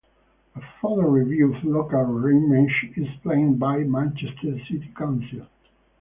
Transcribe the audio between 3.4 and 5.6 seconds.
by Manchester City Council.